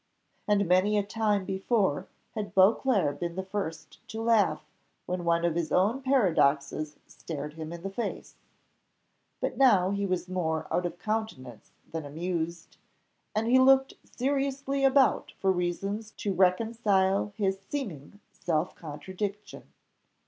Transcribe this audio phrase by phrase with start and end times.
[0.47, 4.65] And many a time before had Beauclerc been the first to laugh
[5.05, 8.33] when one of his own paradoxes stared him in the face;
[9.41, 12.77] but now he was more out of countenance than amused,
[13.35, 19.71] and he looked seriously about for reasons to reconcile his seeming self contradiction.